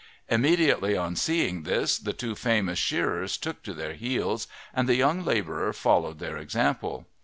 [0.29, 5.23] Immediately on seeing this the two famous shearers took to their heels and the young
[5.23, 7.05] labourer followed their example.